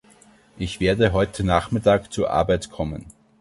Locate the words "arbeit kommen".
2.31-3.05